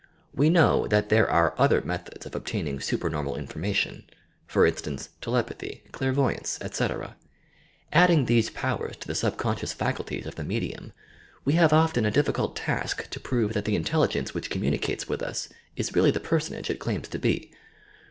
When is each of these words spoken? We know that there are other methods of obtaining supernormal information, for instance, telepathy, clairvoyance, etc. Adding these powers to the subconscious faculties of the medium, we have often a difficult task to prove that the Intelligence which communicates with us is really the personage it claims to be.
We 0.33 0.49
know 0.49 0.87
that 0.87 1.09
there 1.09 1.29
are 1.29 1.53
other 1.59 1.79
methods 1.81 2.25
of 2.25 2.33
obtaining 2.33 2.79
supernormal 2.79 3.35
information, 3.37 4.05
for 4.47 4.65
instance, 4.65 5.09
telepathy, 5.21 5.83
clairvoyance, 5.91 6.57
etc. 6.59 7.15
Adding 7.93 8.25
these 8.25 8.49
powers 8.49 8.95
to 8.97 9.07
the 9.07 9.13
subconscious 9.13 9.73
faculties 9.73 10.25
of 10.25 10.33
the 10.37 10.43
medium, 10.43 10.91
we 11.45 11.53
have 11.53 11.71
often 11.71 12.03
a 12.03 12.09
difficult 12.09 12.55
task 12.55 13.11
to 13.11 13.19
prove 13.19 13.53
that 13.53 13.65
the 13.65 13.75
Intelligence 13.75 14.33
which 14.33 14.49
communicates 14.49 15.07
with 15.07 15.21
us 15.21 15.49
is 15.75 15.93
really 15.93 16.09
the 16.09 16.19
personage 16.19 16.71
it 16.71 16.79
claims 16.79 17.07
to 17.09 17.19
be. 17.19 17.53